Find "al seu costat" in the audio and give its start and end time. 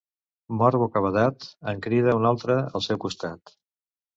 2.81-3.55